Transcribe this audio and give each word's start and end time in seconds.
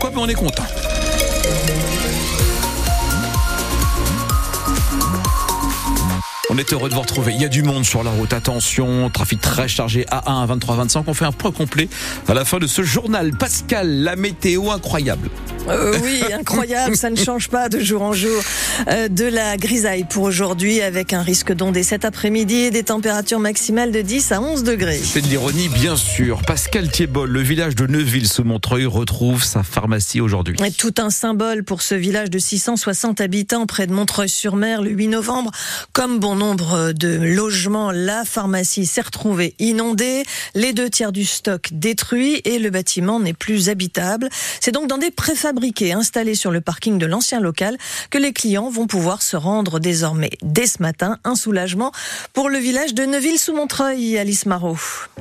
pourquoi, 0.00 0.10
mais 0.16 0.22
on 0.22 0.28
est 0.28 0.34
content. 0.34 0.64
On 6.48 6.56
est 6.56 6.72
heureux 6.72 6.88
de 6.88 6.94
vous 6.94 7.00
retrouver. 7.00 7.32
Il 7.34 7.40
y 7.40 7.44
a 7.44 7.48
du 7.48 7.62
monde 7.62 7.84
sur 7.84 8.02
la 8.02 8.10
route. 8.10 8.32
Attention, 8.32 9.10
trafic 9.10 9.40
très 9.40 9.68
chargé 9.68 10.04
A1 10.10 10.42
à 10.42 10.46
23-25. 10.46 11.04
On 11.06 11.14
fait 11.14 11.26
un 11.26 11.32
point 11.32 11.52
complet 11.52 11.88
à 12.26 12.34
la 12.34 12.44
fin 12.44 12.58
de 12.58 12.66
ce 12.66 12.82
journal. 12.82 13.32
Pascal, 13.32 14.02
la 14.02 14.16
météo 14.16 14.70
incroyable. 14.70 15.28
Euh, 15.68 15.94
oui, 16.02 16.22
incroyable, 16.32 16.96
ça 16.96 17.10
ne 17.10 17.16
change 17.16 17.48
pas 17.48 17.68
de 17.68 17.78
jour 17.80 18.02
en 18.02 18.12
jour. 18.12 18.42
Euh, 18.88 19.08
de 19.08 19.24
la 19.24 19.56
grisaille 19.56 20.04
pour 20.04 20.24
aujourd'hui 20.24 20.80
avec 20.80 21.12
un 21.12 21.22
risque 21.22 21.52
d'ondée 21.52 21.82
cet 21.82 22.04
après-midi 22.04 22.56
et 22.56 22.70
des 22.70 22.84
températures 22.84 23.38
maximales 23.38 23.92
de 23.92 24.00
10 24.00 24.32
à 24.32 24.40
11 24.40 24.64
degrés. 24.64 25.00
C'est 25.02 25.20
de 25.20 25.26
l'ironie, 25.26 25.68
bien 25.68 25.96
sûr. 25.96 26.42
Pascal 26.42 26.90
Thiebol, 26.90 27.30
le 27.30 27.40
village 27.42 27.74
de 27.74 27.86
Neuville 27.86 28.28
sous 28.28 28.44
Montreuil, 28.44 28.86
retrouve 28.86 29.44
sa 29.44 29.62
pharmacie 29.62 30.20
aujourd'hui. 30.20 30.56
Tout 30.78 30.94
un 30.98 31.10
symbole 31.10 31.64
pour 31.64 31.82
ce 31.82 31.94
village 31.94 32.30
de 32.30 32.38
660 32.38 33.20
habitants 33.20 33.66
près 33.66 33.86
de 33.86 33.92
Montreuil-sur-Mer 33.92 34.82
le 34.82 34.90
8 34.90 35.08
novembre. 35.08 35.50
Comme 35.92 36.18
bon 36.18 36.36
nombre 36.36 36.92
de 36.92 37.08
logements, 37.08 37.90
la 37.90 38.24
pharmacie 38.24 38.86
s'est 38.86 39.00
retrouvée 39.00 39.54
inondée, 39.58 40.22
les 40.54 40.72
deux 40.72 40.88
tiers 40.88 41.12
du 41.12 41.24
stock 41.24 41.68
détruit 41.72 42.40
et 42.44 42.58
le 42.58 42.70
bâtiment 42.70 43.20
n'est 43.20 43.34
plus 43.34 43.68
habitable. 43.68 44.28
C'est 44.60 44.72
donc 44.72 44.88
dans 44.88 44.98
des 44.98 45.10
préfabriqués 45.50 45.92
installés 45.92 46.36
sur 46.36 46.52
le 46.52 46.60
parking 46.60 46.96
de 46.96 47.06
l'ancien 47.06 47.40
local 47.40 47.76
que 48.10 48.18
les 48.18 48.32
clients 48.32 48.70
vont 48.70 48.86
pouvoir 48.86 49.20
se 49.20 49.36
rendre 49.36 49.80
désormais 49.80 50.30
dès 50.42 50.66
ce 50.66 50.80
matin. 50.80 51.18
Un 51.24 51.34
soulagement 51.34 51.90
pour 52.32 52.50
le 52.50 52.58
village 52.58 52.94
de 52.94 53.04
Neuville-sous-Montreuil, 53.04 54.16
Alice 54.16 54.46
Marot. 54.46 54.78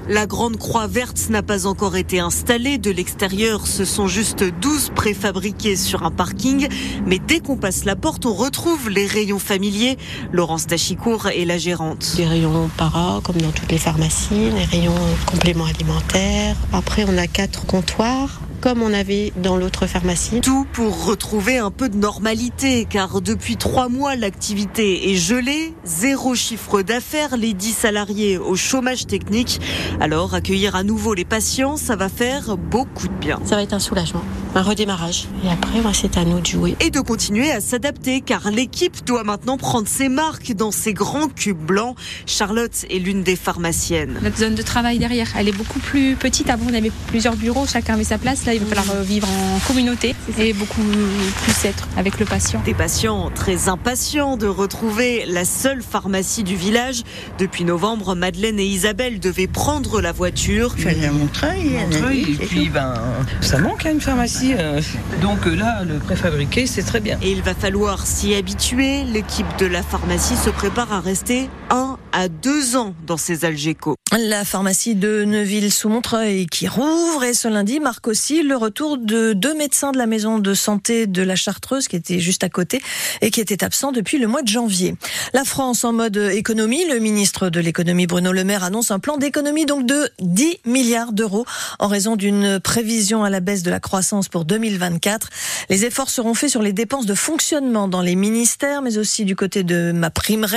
La 0.08 0.28
grande 0.28 0.58
croix 0.58 0.86
verte 0.86 1.30
n'a 1.32 1.42
pas 1.42 1.66
encore 1.66 1.96
été 1.96 2.20
installée. 2.20 2.78
De 2.78 2.92
l'extérieur, 2.92 3.66
ce 3.66 3.86
sont 3.86 4.06
juste 4.06 4.44
12 4.44 4.92
préfabriqués 4.94 5.76
sur 5.76 6.04
un 6.04 6.12
parking. 6.12 6.68
Mais 7.08 7.18
dès 7.18 7.40
qu'on 7.40 7.58
passe 7.58 7.86
la 7.86 7.96
porte, 7.96 8.28
on 8.28 8.34
retrouve 8.34 8.88
les 8.92 9.08
rayons 9.08 9.40
familiers. 9.40 9.98
Laurence 10.32 10.68
Tachicourt 10.68 11.30
est 11.30 11.46
la 11.46 11.58
gérante. 11.58 12.14
Des 12.18 12.28
rayons 12.28 12.70
para, 12.78 13.20
comme 13.24 13.38
dans 13.38 13.52
toutes 13.52 13.72
les 13.72 13.80
pharmacies, 13.80 14.52
des 14.52 14.78
rayons 14.78 14.94
compléments 15.26 15.66
alimentaires. 15.66 16.56
Après, 16.72 17.04
on 17.08 17.18
a 17.18 17.26
quatre 17.26 17.66
comptoirs 17.66 18.42
comme 18.62 18.82
on 18.82 18.94
avait 18.94 19.32
dans 19.38 19.58
l'autre 19.58 19.88
pharmacie. 19.88 20.42
Tout 20.42 20.66
pour 20.74 21.06
retrouver 21.06 21.58
un 21.58 21.72
peu 21.72 21.90
de 21.90 21.98
normalité, 21.98 22.86
car 22.90 23.22
depuis 23.22 23.58
trois 23.58 23.90
mois, 23.90 24.16
l'activité 24.16 25.12
est 25.12 25.16
gelée, 25.16 25.74
zéro 25.84 26.36
chiffre 26.36 26.82
d'affaires, 26.82 27.38
les 27.38 27.54
dix 27.54 27.74
salariés 27.74 28.38
au 28.38 28.56
chômage 28.56 29.08
technique. 29.08 29.60
Alors, 30.00 30.34
accueillir 30.34 30.76
à 30.76 30.84
nouveau 30.84 31.14
les 31.14 31.26
patients, 31.26 31.78
ça 31.78 31.96
va 31.96 32.10
faire 32.10 32.58
beaucoup 32.58 33.08
de 33.08 33.14
bien. 33.14 33.40
Ça 33.46 33.56
va 33.56 33.64
être 33.64 33.74
un 33.74 33.80
soulagement, 33.80 34.24
un 34.56 34.62
redémarrage. 34.62 35.28
Et 35.46 35.50
après, 35.50 35.80
c'est 35.94 36.18
à 36.18 36.26
nous 36.26 36.40
de 36.40 36.46
jouer. 36.46 36.76
Et 36.80 36.90
de 36.90 37.00
continuer 37.00 37.52
à 37.52 37.62
s'adapter, 37.62 38.22
car 38.22 38.52
l'équipe 38.52 39.06
doit 39.06 39.24
maintenant 39.24 39.58
prendre 39.58 39.88
ses 39.88 40.10
marques 40.10 40.54
dans 40.54 40.72
ces 40.72 40.94
grands 40.94 41.28
cubes 41.28 41.58
blancs. 41.58 41.96
Charlotte 42.26 42.86
est 42.90 43.00
l'une 43.00 43.24
des 43.24 43.36
pharmaciennes. 43.36 44.20
Notre 44.22 44.38
zone 44.38 44.56
de 44.56 44.62
travail 44.62 45.00
derrière, 45.00 45.28
elle 45.38 45.48
est 45.48 45.58
beaucoup 45.58 45.80
plus 45.80 46.16
petite. 46.16 46.50
Avant, 46.50 46.66
on 46.70 46.74
avait 46.74 46.92
plusieurs 47.08 47.36
bureaux, 47.36 47.66
chacun 47.66 47.94
avait 47.94 48.04
sa 48.04 48.18
place 48.18 48.49
il 48.54 48.64
va 48.64 48.76
falloir 48.76 49.04
vivre 49.04 49.28
en 49.30 49.60
communauté 49.68 50.16
et 50.38 50.54
beaucoup 50.54 50.82
plus 50.82 51.66
être 51.66 51.88
avec 51.98 52.20
le 52.20 52.26
patient. 52.26 52.62
Des 52.66 52.74
patients 52.74 53.30
très 53.34 53.70
impatients 53.70 54.38
de 54.38 54.48
retrouver 54.48 55.26
la 55.28 55.46
seule 55.46 55.82
pharmacie 55.82 56.44
du 56.44 56.56
village. 56.56 57.04
Depuis 57.38 57.64
novembre, 57.64 58.16
Madeleine 58.16 58.60
et 58.60 58.66
Isabelle 58.66 59.20
devaient 59.20 59.48
prendre 59.48 60.02
la 60.02 60.12
voiture. 60.12 60.74
Je 60.78 60.90
suis 60.90 61.06
à 61.06 61.12
Montreuil. 61.12 61.70
Montreuil 61.90 62.38
et 62.42 62.46
puis 62.46 62.70
ben, 62.70 62.94
ça 63.42 63.58
manque 63.60 63.86
à 63.86 63.92
une 63.92 64.02
pharmacie. 64.02 64.54
Euh. 64.58 64.82
Donc 65.22 65.46
là, 65.46 65.84
le 65.84 66.00
préfabriqué, 66.00 66.66
c'est 66.68 66.84
très 66.84 67.00
bien. 67.00 67.18
Et 67.22 67.32
il 67.32 67.42
va 67.42 67.54
falloir 67.54 68.06
s'y 68.06 68.36
habituer. 68.36 69.04
L'équipe 69.04 69.48
de 69.60 69.66
la 69.66 69.84
pharmacie 69.84 70.36
se 70.36 70.50
prépare 70.50 70.92
à 70.94 71.00
rester 71.00 71.50
un 71.70 71.98
à 72.12 72.28
deux 72.28 72.76
ans 72.76 72.96
dans 73.06 73.18
ces 73.18 73.46
Algeco. 73.46 73.96
La 74.12 74.44
pharmacie 74.44 74.96
de 74.96 75.24
Neuville-sous-Montreuil 75.24 76.48
qui 76.48 76.68
rouvre 76.68 77.24
et 77.24 77.34
ce 77.34 77.48
lundi 77.48 77.80
marque 77.80 78.08
aussi 78.08 78.42
le 78.42 78.58
retour 78.58 78.98
de 78.98 79.34
deux 79.34 79.54
médecins 79.54 79.92
de 79.92 80.00
la 80.00 80.08
maison 80.08 80.40
de 80.40 80.54
santé 80.56 81.06
de 81.06 81.22
la 81.22 81.36
Chartreuse 81.36 81.88
qui 81.88 81.96
étaient 81.96 82.20
juste 82.20 82.44
à 82.44 82.50
côté 82.50 82.82
et 83.22 83.30
qui 83.30 83.40
étaient 83.40 83.64
absents 83.64 83.92
depuis 83.92 84.18
le 84.18 84.28
mois 84.28 84.42
de 84.42 84.48
janvier. 84.48 84.96
La 85.34 85.44
France 85.44 85.84
en 85.84 85.94
mode 85.94 86.18
économie, 86.18 86.84
le 86.90 87.00
ministre 87.00 87.50
de 87.50 87.60
l'économie 87.60 88.08
Bruno 88.08 88.32
Le 88.32 88.44
Maire 88.44 88.64
annonce 88.64 88.90
un 88.90 89.00
plan 89.00 89.18
d'économie 89.18 89.68
donc 89.68 89.86
de 89.86 90.10
10 90.20 90.62
milliards 90.66 91.14
d'euros 91.14 91.46
en 91.78 91.88
raison 91.88 92.16
d'une 92.16 92.60
prévision 92.60 93.24
à 93.24 93.30
la 93.30 93.40
baisse 93.40 93.62
de 93.62 93.70
la 93.70 93.80
croissance 93.80 94.28
pour 94.28 94.46
2024. 94.46 95.30
Les 95.70 95.86
efforts 95.86 96.10
seront 96.10 96.34
faits 96.34 96.50
sur 96.50 96.64
les 96.64 96.74
dépenses 96.74 97.06
de 97.06 97.14
fonctionnement 97.14 97.88
dans 97.88 98.02
les 98.02 98.16
ministères 98.16 98.82
mais 98.82 98.98
aussi 98.98 99.26
du 99.26 99.36
côté 99.36 99.64
de 99.64 99.92
ma 99.92 100.10
prime 100.10 100.48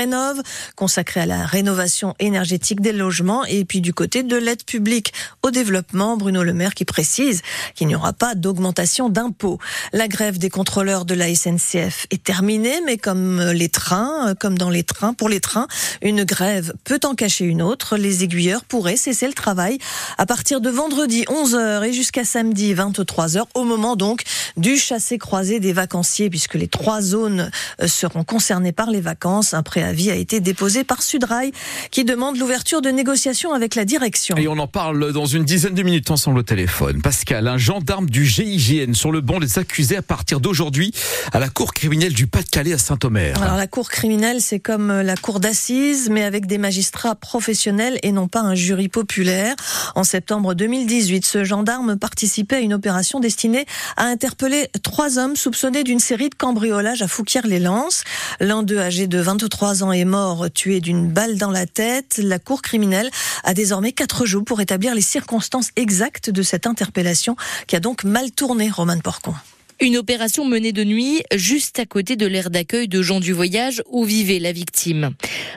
consacrée 0.77 1.02
à 1.17 1.27
la 1.27 1.45
rénovation 1.45 2.15
énergétique 2.19 2.81
des 2.81 2.93
logements 2.93 3.45
et 3.45 3.65
puis 3.65 3.81
du 3.81 3.93
côté 3.93 4.23
de 4.23 4.37
l'aide 4.37 4.65
publique 4.65 5.13
au 5.43 5.51
développement 5.51 6.17
Bruno 6.17 6.43
Le 6.43 6.53
Maire 6.53 6.75
qui 6.75 6.85
précise 6.85 7.43
qu'il 7.75 7.89
n'y 7.89 7.95
aura 7.95 8.13
pas 8.13 8.35
d'augmentation 8.35 9.09
d'impôts. 9.09 9.59
La 9.93 10.09
grève 10.09 10.39
des 10.39 10.51
contrôleurs 10.51 11.05
de 11.05 11.15
la 11.15 11.35
SNCF 11.35 12.07
est 12.11 12.23
terminée, 12.23 12.81
mais 12.87 12.99
comme 12.99 13.41
les 13.51 13.69
trains, 13.69 14.35
comme 14.39 14.57
dans 14.57 14.71
les 14.71 14.85
trains, 14.85 15.15
pour 15.15 15.29
les 15.29 15.41
trains, 15.41 15.67
une 16.01 16.25
grève 16.25 16.73
peut 16.85 17.01
en 17.05 17.15
cacher 17.15 17.45
une 17.45 17.63
autre. 17.63 17.97
Les 17.97 18.25
aiguilleurs 18.25 18.65
pourraient 18.65 18.97
cesser 18.97 19.27
le 19.27 19.33
travail 19.33 19.79
à 20.19 20.27
partir 20.27 20.61
de 20.61 20.71
vendredi 20.71 21.25
11h 21.29 21.85
et 21.85 21.93
jusqu'à 21.93 22.25
samedi 22.25 22.75
23h, 22.75 23.45
au 23.55 23.65
moment 23.65 23.97
donc 23.97 24.23
du 24.57 24.77
chassé-croisé 24.77 25.61
des 25.61 25.73
vacanciers, 25.73 26.31
puisque 26.31 26.55
les 26.55 26.69
trois 26.69 27.01
zones 27.01 27.51
euh, 27.81 27.87
seront 27.87 28.25
concernées 28.25 28.73
par 28.73 28.91
les 28.91 29.01
vacances. 29.01 29.55
Un 29.55 29.63
préavis 29.63 30.11
a 30.11 30.15
été 30.15 30.41
déposé 30.41 30.85
par 30.85 30.92
Sudrail, 31.01 31.53
qui 31.91 32.05
demande 32.05 32.37
l'ouverture 32.37 32.83
de 32.83 32.91
négociations 32.91 33.55
avec 33.55 33.75
la 33.75 33.85
direction. 33.85 34.37
Et 34.37 34.49
on 34.49 34.59
en 34.59 34.67
parle 34.67 35.13
dans 35.13 35.27
une 35.27 35.45
dizaine 35.45 35.75
de 35.75 35.83
minutes 35.83 36.11
ensemble 36.11 36.41
au 36.41 36.43
téléphone. 36.43 37.01
Pascal, 37.01 37.49
un 37.49 37.57
gendarme 37.57 38.11
du 38.11 38.27
GIGN 38.27 38.93
sur 38.95 39.13
le 39.13 39.21
banc 39.21 39.39
des 39.39 39.59
accusés 39.59 39.97
à 39.97 40.03
partir 40.03 40.41
d'aujourd'hui 40.41 40.93
à 41.33 41.39
la 41.39 41.49
cour 41.49 41.73
criminelle 41.73 42.13
du 42.13 42.27
Pas-de-Calais 42.27 42.75
à 42.75 42.79
Saint-Omer. 42.79 43.41
Alors 43.41 43.57
la 43.57 43.67
cour 43.67 43.89
criminelle, 43.89 44.41
c'est 44.41 44.61
comme 44.61 45.01
la 45.01 45.17
cour 45.17 45.41
d'assises, 45.41 46.11
mais 46.11 46.25
avec 46.25 46.47
des 46.47 46.59
magistrats 46.59 47.15
professionnels 47.15 47.99
et 48.03 48.13
non 48.13 48.29
pas 48.29 48.41
un 48.41 48.55
jury 48.55 48.89
populaire. 48.89 49.55
En 49.95 50.05
septembre 50.05 50.55
2018, 50.55 51.25
ce 51.25 51.45
gendarme 51.45 51.97
participait 51.97 52.57
à 52.57 52.61
une 52.61 52.75
opération 52.75 53.21
destinée 53.21 53.65
à 53.97 54.05
interpeller 54.05 54.69
trois 54.83 55.19
hommes 55.19 55.37
soupçonnés 55.37 55.85
d'une 55.85 56.01
série 56.01 56.29
de 56.29 56.35
cambriolages 56.35 57.03
à 57.03 57.09
Fouquier-les-Lances. 57.09 58.05
L'un 58.41 58.63
d'eux, 58.63 58.79
âgé 58.79 59.07
de 59.07 59.19
23 59.19 59.85
ans, 59.85 59.93
est 59.93 60.05
mort 60.05 60.47
tué 60.53 60.81
d'une 60.83 61.09
balle 61.09 61.39
dans 61.39 61.51
la 61.51 61.65
tête. 61.65 62.21
La 62.23 62.39
cour 62.39 62.61
criminelle 62.61 63.11
a 63.45 63.55
désormais 63.55 63.93
quatre 63.93 64.27
jours 64.27 64.45
pour 64.45 64.61
établir 64.61 64.95
les 64.95 65.01
circonstances 65.01 65.71
exactes 65.77 66.29
de 66.29 66.43
cette 66.43 66.67
interpellation 66.67 67.37
qui 67.67 67.77
a 67.77 67.81
donc 67.81 68.05
mal 68.05 68.31
tourné, 68.33 68.69
Roman 68.69 68.99
Porcon. 68.99 69.35
Une 69.83 69.97
opération 69.97 70.45
menée 70.45 70.71
de 70.71 70.85
nuit 70.85 71.23
juste 71.35 71.81
à 71.81 71.87
côté 71.87 72.15
de 72.15 72.25
l'aire 72.25 72.51
d'accueil 72.51 72.87
de 72.87 73.03
gens 73.03 73.19
du 73.19 73.33
voyage 73.33 73.83
où 73.91 74.05
vivait 74.05 74.39
la 74.39 74.53
victime. 74.53 75.11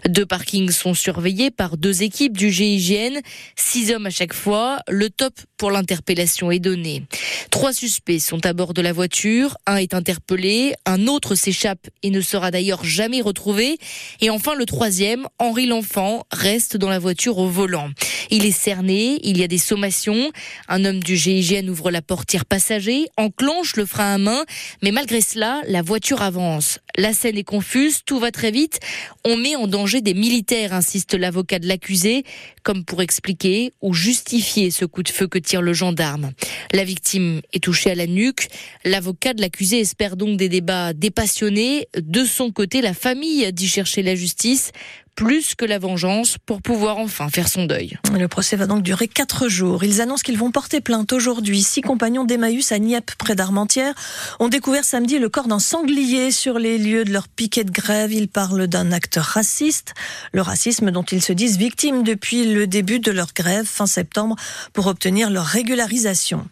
Deux 0.07 0.25
parkings 0.25 0.71
sont 0.71 0.95
surveillés 0.95 1.51
par 1.51 1.77
deux 1.77 2.01
équipes 2.01 2.35
du 2.35 2.51
GIGN, 2.51 3.19
six 3.55 3.91
hommes 3.91 4.07
à 4.07 4.09
chaque 4.09 4.33
fois. 4.33 4.79
Le 4.89 5.11
top 5.11 5.35
pour 5.57 5.69
l'interpellation 5.69 6.49
est 6.49 6.57
donné. 6.57 7.03
Trois 7.51 7.71
suspects 7.71 8.19
sont 8.19 8.43
à 8.47 8.53
bord 8.53 8.73
de 8.73 8.81
la 8.81 8.93
voiture, 8.93 9.57
un 9.67 9.77
est 9.77 9.93
interpellé, 9.93 10.73
un 10.87 11.05
autre 11.05 11.35
s'échappe 11.35 11.87
et 12.01 12.09
ne 12.09 12.19
sera 12.19 12.49
d'ailleurs 12.49 12.83
jamais 12.83 13.21
retrouvé. 13.21 13.77
Et 14.21 14.31
enfin 14.31 14.55
le 14.55 14.65
troisième, 14.65 15.27
Henri 15.37 15.67
L'Enfant, 15.67 16.25
reste 16.31 16.77
dans 16.77 16.89
la 16.89 16.97
voiture 16.97 17.37
au 17.37 17.47
volant. 17.47 17.91
Il 18.31 18.43
est 18.43 18.51
cerné, 18.51 19.19
il 19.21 19.37
y 19.37 19.43
a 19.43 19.47
des 19.47 19.59
sommations. 19.59 20.31
Un 20.67 20.83
homme 20.83 21.03
du 21.03 21.15
GIGN 21.15 21.69
ouvre 21.69 21.91
la 21.91 22.01
portière 22.01 22.45
passager, 22.45 23.05
enclenche 23.17 23.75
le 23.75 23.85
frein 23.85 24.14
main, 24.17 24.43
mais 24.84 24.91
malgré 24.91 25.22
cela, 25.22 25.61
la 25.67 25.81
voiture 25.81 26.22
avance. 26.22 26.79
La 26.97 27.13
scène 27.13 27.37
est 27.37 27.43
confuse, 27.43 28.01
tout 28.05 28.19
va 28.19 28.31
très 28.31 28.51
vite. 28.51 28.79
On 29.25 29.37
met 29.37 29.55
en 29.55 29.67
danger 29.67 30.01
des 30.01 30.13
militaires, 30.13 30.73
insiste 30.73 31.13
l'avocat 31.13 31.59
de 31.59 31.67
l'accusé, 31.67 32.23
comme 32.63 32.85
pour 32.85 33.01
expliquer 33.01 33.73
ou 33.81 33.93
justifier 33.93 34.72
ce 34.72 34.85
coup 34.85 35.03
de 35.03 35.09
feu 35.09 35.28
que 35.28 35.40
tire 35.40 35.61
le 35.61 35.73
gendarme. 35.73 36.31
La 36.72 36.84
victime 36.84 37.41
est 37.53 37.63
touchée 37.63 37.91
à 37.91 37.95
la 37.95 38.07
nuque. 38.07 38.47
L'avocat 38.84 39.34
de 39.34 39.41
l'accusé 39.41 39.79
espère 39.79 40.16
donc 40.16 40.37
des 40.37 40.49
débats 40.49 40.93
dépassionnés. 40.93 41.87
De 41.97 42.23
son 42.23 42.51
côté, 42.51 42.81
la 42.81 42.93
famille 42.93 43.51
dit 43.53 43.67
chercher 43.67 44.03
la 44.03 44.16
justice 44.16 44.72
plus 45.16 45.56
que 45.56 45.66
la 45.66 45.79
vengeance 45.79 46.38
pour 46.46 46.62
pouvoir 46.62 46.97
enfin 46.97 47.29
faire 47.29 47.47
son 47.47 47.66
deuil. 47.66 47.97
Le 48.14 48.28
procès 48.28 48.56
va 48.56 48.67
donc 48.67 48.84
durer 48.84 49.08
quatre 49.08 49.47
jours. 49.47 49.84
Ils 49.84 50.02
annoncent 50.02 50.23
qu'ils 50.23 50.38
vont 50.38 50.52
porter 50.52 50.82
plainte 50.82 51.14
aujourd'hui. 51.14 51.64
Six 51.64 51.82
compagnons 51.82 52.26
d'Emmaüs 52.26 52.72
à 52.72 52.79
Nieppe, 52.79 53.12
près 53.17 53.35
d'Armentières, 53.35 53.94
ont 54.40 54.50
découvert 54.50 54.84
samedi 54.84 55.17
le 55.17 55.29
corps 55.29 55.47
d'un 55.47 55.59
sanglier 55.59 56.32
sur 56.32 56.59
les 56.59 56.78
lieux 56.78 57.06
de 57.06 57.12
leur 57.12 57.28
piquet 57.28 57.64
de 57.64 57.72
grève. 57.72 58.12
Ils 58.12 58.28
parlent 58.28 58.67
d'un 58.67 58.91
acte 58.91 59.17
raciste, 59.22 59.94
le 60.34 60.41
racisme 60.41 60.91
dont 60.91 61.03
ils 61.03 61.22
se 61.22 61.34
disent 61.34 61.58
victimes 61.58 62.03
depuis 62.03 62.53
le 62.53 62.67
début 62.67 63.00
de 63.00 63.12
leur 63.12 63.34
grève 63.34 63.66
fin 63.66 63.88
septembre 63.88 64.35
pour 64.73 64.88
obtenir 64.88 65.29
leur 65.29 65.46
régularisation. 65.46 66.47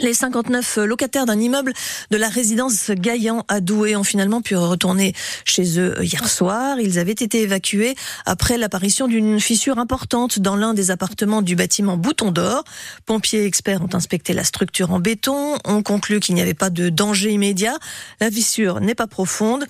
Les 0.00 0.12
59 0.12 0.78
locataires 0.78 1.24
d'un 1.24 1.38
immeuble 1.38 1.72
de 2.10 2.16
la 2.16 2.28
résidence 2.28 2.90
Gaillan 2.90 3.44
à 3.46 3.60
Douai 3.60 3.94
ont 3.94 4.02
finalement 4.02 4.42
pu 4.42 4.56
retourner 4.56 5.14
chez 5.44 5.78
eux 5.78 5.94
hier 6.02 6.28
soir. 6.28 6.80
Ils 6.80 6.98
avaient 6.98 7.12
été 7.12 7.42
évacués 7.42 7.94
après 8.26 8.58
l'apparition 8.58 9.06
d'une 9.06 9.38
fissure 9.38 9.78
importante 9.78 10.40
dans 10.40 10.56
l'un 10.56 10.74
des 10.74 10.90
appartements 10.90 11.42
du 11.42 11.54
bâtiment 11.54 11.96
Bouton 11.96 12.32
d'Or. 12.32 12.64
Pompiers 13.06 13.44
experts 13.44 13.82
ont 13.82 13.94
inspecté 13.94 14.32
la 14.32 14.42
structure 14.42 14.90
en 14.90 14.98
béton, 14.98 15.58
ont 15.64 15.82
conclu 15.84 16.18
qu'il 16.18 16.34
n'y 16.34 16.42
avait 16.42 16.54
pas 16.54 16.70
de 16.70 16.88
danger 16.88 17.30
immédiat. 17.30 17.78
La 18.20 18.32
fissure 18.32 18.80
n'est 18.80 18.96
pas 18.96 19.06
profonde. 19.06 19.64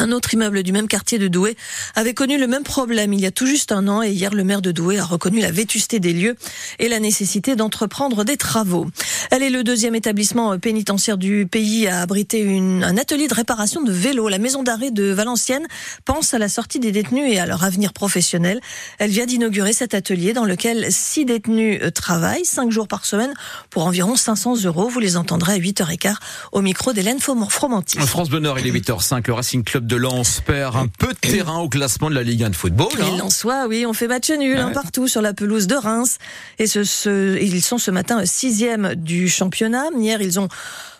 Un 0.00 0.10
autre 0.10 0.34
immeuble 0.34 0.64
du 0.64 0.72
même 0.72 0.88
quartier 0.88 1.18
de 1.18 1.28
Douai 1.28 1.56
avait 1.94 2.14
connu 2.14 2.36
le 2.36 2.48
même 2.48 2.64
problème 2.64 3.12
il 3.12 3.20
y 3.20 3.26
a 3.26 3.30
tout 3.30 3.46
juste 3.46 3.70
un 3.70 3.86
an 3.86 4.02
et 4.02 4.10
hier 4.10 4.34
le 4.34 4.42
maire 4.42 4.60
de 4.60 4.72
Douai 4.72 4.98
a 4.98 5.04
reconnu 5.04 5.40
la 5.40 5.52
vétusté 5.52 6.00
des 6.00 6.12
lieux 6.12 6.34
et 6.80 6.88
la 6.88 6.98
nécessité 6.98 7.54
d'entreprendre 7.54 8.24
des 8.24 8.36
travaux. 8.36 8.88
Elle 9.30 9.42
est 9.42 9.50
le 9.50 9.62
deuxième 9.62 9.94
établissement 9.94 10.58
pénitentiaire 10.58 11.16
du 11.16 11.46
pays 11.46 11.86
à 11.86 12.00
abriter 12.00 12.40
une, 12.40 12.82
un 12.82 12.96
atelier 12.98 13.28
de 13.28 13.34
réparation 13.34 13.82
de 13.82 13.92
vélos. 13.92 14.28
La 14.28 14.38
maison 14.38 14.64
d'arrêt 14.64 14.90
de 14.90 15.04
Valenciennes 15.04 15.66
pense 16.04 16.34
à 16.34 16.38
la 16.38 16.48
sortie 16.48 16.80
des 16.80 16.90
détenus 16.90 17.32
et 17.32 17.38
à 17.38 17.46
leur 17.46 17.62
avenir 17.62 17.92
professionnel. 17.92 18.60
Elle 18.98 19.10
vient 19.10 19.26
d'inaugurer 19.26 19.72
cet 19.72 19.94
atelier 19.94 20.32
dans 20.32 20.44
lequel 20.44 20.86
six 20.90 21.24
détenus 21.24 21.80
travaillent 21.94 22.44
cinq 22.44 22.72
jours 22.72 22.88
par 22.88 23.04
semaine 23.06 23.32
pour 23.70 23.86
environ 23.86 24.16
500 24.16 24.64
euros. 24.64 24.88
Vous 24.88 25.00
les 25.00 25.16
entendrez 25.16 25.52
à 25.52 25.58
8h15 25.58 26.16
au 26.52 26.62
micro 26.62 26.92
d'Hélène 26.92 27.20
Fromanti. 27.20 27.98
France 27.98 28.28
il 28.32 28.66
est 28.66 28.72
8h05. 28.72 29.24
Le 29.26 29.32
Racing 29.32 29.62
Club 29.62 29.83
de 29.86 29.96
Lens 29.96 30.40
perd 30.44 30.76
un 30.76 30.86
peu 30.86 31.08
de 31.08 31.18
terrain 31.18 31.58
au 31.58 31.68
classement 31.68 32.10
de 32.10 32.14
la 32.14 32.22
Ligue 32.22 32.42
1 32.42 32.50
de 32.50 32.56
football. 32.56 32.88
Hein. 33.00 33.10
Les 33.12 33.18
Lensois, 33.18 33.66
oui, 33.68 33.84
on 33.86 33.92
fait 33.92 34.08
match 34.08 34.30
nul 34.30 34.58
hein, 34.58 34.70
partout 34.72 35.08
sur 35.08 35.22
la 35.22 35.34
pelouse 35.34 35.66
de 35.66 35.74
Reims. 35.74 36.18
Et 36.58 36.66
ce, 36.66 36.84
ce, 36.84 37.38
ils 37.40 37.62
sont 37.62 37.78
ce 37.78 37.90
matin 37.90 38.24
sixième 38.24 38.94
du 38.94 39.28
championnat. 39.28 39.84
Hier, 39.98 40.20
ils 40.22 40.40
ont 40.40 40.48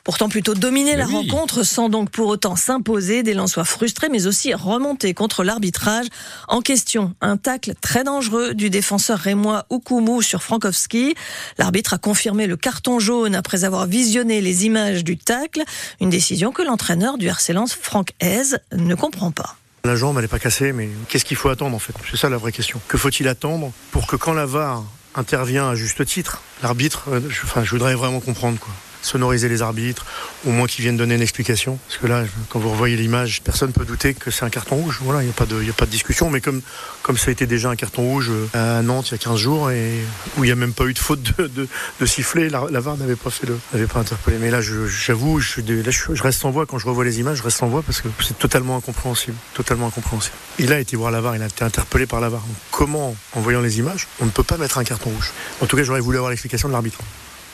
pourtant 0.04 0.28
plutôt 0.28 0.54
dominé 0.54 0.96
la 0.96 1.06
oui. 1.06 1.14
rencontre 1.14 1.62
sans 1.62 1.88
donc 1.88 2.10
pour 2.10 2.28
autant 2.28 2.56
s'imposer. 2.56 3.22
Des 3.22 3.34
Lensois 3.34 3.64
frustrés 3.64 4.08
mais 4.10 4.26
aussi 4.26 4.54
remontés 4.54 5.14
contre 5.14 5.42
l'arbitrage. 5.42 6.06
En 6.46 6.60
question, 6.60 7.14
un 7.20 7.36
tacle 7.36 7.74
très 7.80 8.04
dangereux 8.04 8.54
du 8.54 8.70
défenseur 8.70 9.18
rémois 9.18 9.66
Oukoumou 9.70 10.22
sur 10.22 10.42
Frankowski. 10.42 11.14
L'arbitre 11.58 11.94
a 11.94 11.98
confirmé 11.98 12.46
le 12.46 12.56
carton 12.56 12.98
jaune 12.98 13.34
après 13.34 13.64
avoir 13.64 13.86
visionné 13.86 14.40
les 14.40 14.66
images 14.66 15.02
du 15.02 15.16
tacle. 15.16 15.62
Une 16.00 16.10
décision 16.10 16.52
que 16.52 16.62
l'entraîneur 16.62 17.18
du 17.18 17.26
RC 17.26 17.54
Lens, 17.54 17.76
Franck 17.80 18.10
Hez, 18.20 18.56
ne 18.72 18.94
comprend 18.94 19.30
pas. 19.30 19.56
La 19.84 19.96
jambe, 19.96 20.16
elle 20.16 20.22
n'est 20.22 20.28
pas 20.28 20.38
cassée, 20.38 20.72
mais 20.72 20.88
qu'est-ce 21.08 21.24
qu'il 21.24 21.36
faut 21.36 21.48
attendre 21.48 21.74
en 21.74 21.78
fait? 21.78 21.94
C'est 22.10 22.16
ça 22.16 22.28
la 22.28 22.38
vraie 22.38 22.52
question. 22.52 22.80
Que 22.88 22.96
faut-il 22.96 23.28
attendre 23.28 23.72
pour 23.90 24.06
que 24.06 24.16
quand 24.16 24.32
la 24.32 24.46
VAR 24.46 24.84
intervient 25.14 25.68
à 25.68 25.74
juste 25.74 26.04
titre, 26.04 26.42
l'arbitre, 26.62 27.08
je, 27.28 27.42
enfin, 27.42 27.64
je 27.64 27.70
voudrais 27.70 27.94
vraiment 27.94 28.20
comprendre 28.20 28.58
quoi 28.58 28.72
sonoriser 29.04 29.48
les 29.48 29.62
arbitres, 29.62 30.06
au 30.46 30.50
moins 30.50 30.66
qu'ils 30.66 30.82
viennent 30.82 30.96
donner 30.96 31.14
une 31.14 31.22
explication. 31.22 31.78
Parce 31.88 32.00
que 32.00 32.06
là, 32.06 32.24
quand 32.48 32.58
vous 32.58 32.70
revoyez 32.70 32.96
l'image, 32.96 33.42
personne 33.42 33.68
ne 33.68 33.72
peut 33.72 33.84
douter 33.84 34.14
que 34.14 34.30
c'est 34.30 34.44
un 34.44 34.50
carton 34.50 34.76
rouge. 34.76 35.00
Voilà, 35.02 35.22
il 35.22 35.26
n'y 35.26 35.30
a, 35.30 35.34
pas 35.34 35.46
de, 35.46 35.56
a 35.56 35.72
pas 35.72 35.86
de 35.86 35.90
discussion. 35.90 36.30
Mais 36.30 36.40
comme, 36.40 36.62
comme 37.02 37.18
ça 37.18 37.28
a 37.28 37.32
été 37.32 37.46
déjà 37.46 37.70
un 37.70 37.76
carton 37.76 38.02
rouge 38.02 38.30
à 38.54 38.82
Nantes 38.82 39.08
il 39.08 39.12
y 39.12 39.14
a 39.14 39.18
15 39.18 39.38
jours, 39.38 39.70
et 39.70 39.92
où 40.36 40.44
il 40.44 40.46
n'y 40.46 40.52
a 40.52 40.56
même 40.56 40.72
pas 40.72 40.84
eu 40.84 40.94
de 40.94 40.98
faute 40.98 41.22
de, 41.22 41.46
de, 41.46 41.68
de 42.00 42.06
sifflet, 42.06 42.48
la, 42.48 42.80
VAR 42.80 42.96
n'avait 42.96 43.16
pas 43.16 43.30
fait 43.30 43.46
le, 43.46 43.58
n'avait 43.72 43.86
pas 43.86 44.00
interpellé. 44.00 44.38
Mais 44.40 44.50
là, 44.50 44.60
j'avoue, 44.60 45.40
je, 45.40 45.60
je, 45.60 46.14
je, 46.14 46.22
reste 46.22 46.40
sans 46.40 46.50
voix 46.50 46.66
quand 46.66 46.78
je 46.78 46.86
revois 46.86 47.04
les 47.04 47.20
images, 47.20 47.38
je 47.38 47.42
reste 47.42 47.58
sans 47.58 47.68
voix 47.68 47.82
parce 47.82 48.00
que 48.00 48.08
c'est 48.20 48.38
totalement 48.38 48.76
incompréhensible. 48.76 49.36
Totalement 49.54 49.86
incompréhensible. 49.88 50.36
Il 50.58 50.72
a 50.72 50.80
été 50.80 50.96
voir 50.96 51.10
la 51.10 51.20
VAR, 51.20 51.36
il 51.36 51.42
a 51.42 51.46
été 51.46 51.64
interpellé 51.64 52.06
par 52.06 52.20
la 52.20 52.28
VAR. 52.28 52.42
Comment, 52.70 53.16
en 53.32 53.40
voyant 53.40 53.60
les 53.60 53.78
images, 53.78 54.08
on 54.20 54.26
ne 54.26 54.30
peut 54.30 54.42
pas 54.42 54.56
mettre 54.56 54.78
un 54.78 54.84
carton 54.84 55.10
rouge? 55.10 55.32
En 55.60 55.66
tout 55.66 55.76
cas, 55.76 55.82
j'aurais 55.82 56.00
voulu 56.00 56.16
avoir 56.16 56.30
l'explication 56.30 56.68
de 56.68 56.72
l'arbitre. 56.72 56.98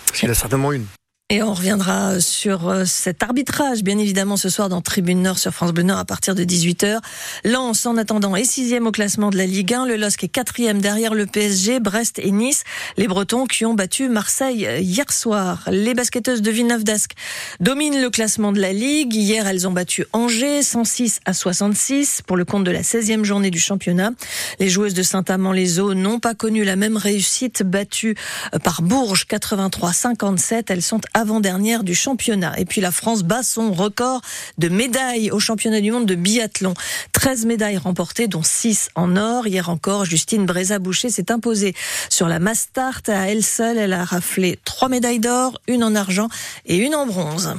Parce 0.07 0.21
qu'il 0.21 0.31
a 0.31 0.35
certainement 0.35 0.73
une. 0.73 0.87
Et 1.33 1.45
on 1.45 1.55
reviendra 1.55 2.19
sur 2.19 2.75
cet 2.87 3.23
arbitrage, 3.23 3.85
bien 3.85 3.99
évidemment, 3.99 4.37
ce 4.37 4.49
soir 4.49 4.69
dans 4.69 4.81
Tribune 4.81 5.23
Nord 5.23 5.39
sur 5.39 5.53
France 5.53 5.71
Bleu 5.71 5.85
Nord 5.85 6.01
à 6.01 6.05
partir 6.05 6.35
de 6.35 6.43
18h. 6.43 6.99
Lens, 7.45 7.87
en 7.87 7.97
attendant, 7.97 8.35
est 8.35 8.43
sixième 8.43 8.89
au 8.89 8.91
classement 8.91 9.31
de 9.31 9.37
la 9.37 9.47
Ligue 9.47 9.73
1. 9.73 9.87
Le 9.87 9.95
LOSC 9.95 10.25
est 10.25 10.29
quatrième 10.29 10.81
derrière 10.81 11.15
le 11.15 11.27
PSG, 11.27 11.79
Brest 11.79 12.19
et 12.19 12.33
Nice. 12.33 12.65
Les 12.97 13.07
Bretons 13.07 13.47
qui 13.47 13.65
ont 13.65 13.75
battu 13.75 14.09
Marseille 14.09 14.69
hier 14.81 15.13
soir. 15.13 15.63
Les 15.71 15.95
basketteuses 15.95 16.43
de 16.43 16.51
Villeneuve 16.51 16.83
d'Ascq 16.83 17.13
dominent 17.61 18.03
le 18.03 18.11
classement 18.11 18.51
de 18.51 18.61
la 18.61 18.73
Ligue. 18.73 19.15
Hier, 19.15 19.47
elles 19.47 19.69
ont 19.69 19.73
battu 19.73 20.07
Angers, 20.13 20.65
106 20.65 21.21
à 21.27 21.33
66 21.33 22.23
pour 22.27 22.37
le 22.37 22.45
compte 22.45 22.65
de 22.65 22.73
la 22.73 22.83
16e 22.83 23.23
journée 23.23 23.53
du 23.53 23.61
championnat. 23.61 24.11
Les 24.59 24.69
joueuses 24.69 24.95
de 24.95 25.05
Saint-Amand-les-Eaux 25.05 25.95
n'ont 25.95 26.19
pas 26.19 26.35
connu 26.35 26.65
la 26.65 26.75
même 26.75 26.97
réussite, 26.97 27.63
battues 27.63 28.17
par 28.65 28.83
Bourges 28.83 29.27
83-57. 29.31 30.65
Elles 30.71 30.83
sont 30.83 31.01
avant-dernière 31.21 31.85
du 31.85 31.95
championnat. 31.95 32.59
Et 32.59 32.65
puis 32.65 32.81
la 32.81 32.91
France 32.91 33.23
bat 33.23 33.43
son 33.43 33.73
record 33.73 34.23
de 34.59 34.69
médailles 34.69 35.31
au 35.31 35.39
championnat 35.39 35.81
du 35.81 35.93
monde 35.93 36.07
de 36.07 36.15
biathlon. 36.15 36.75
13 37.13 37.47
médailles 37.47 37.77
remportées, 37.77 38.27
dont 38.27 38.43
6 38.43 38.89
en 38.95 39.17
or. 39.17 39.47
Hier 39.47 39.69
encore, 39.69 40.05
Justine 40.05 40.47
Bréza-Boucher 40.47 41.11
s'est 41.11 41.31
imposée 41.31 41.75
sur 42.09 42.27
la 42.27 42.39
Mastart. 42.39 43.03
À 43.09 43.29
elle 43.29 43.45
seule, 43.45 43.79
elle 43.79 43.93
a 43.93 44.05
raflé 44.05 44.59
3 44.65 44.89
médailles 44.89 45.21
d'or, 45.21 45.61
une 45.69 45.85
en 45.85 45.95
argent 45.95 46.29
et 46.67 46.77
une 46.77 46.95
en 46.95 47.07
bronze. 47.07 47.55